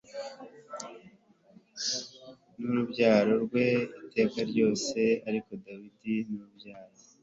n 2.59 2.61
urubyaro 2.69 3.33
rwe 3.43 3.65
iteka 4.03 4.39
ryose 4.49 4.99
ariko 5.27 5.49
dawidi 5.63 6.13
n 6.29 6.31
urubyaro 6.39 6.95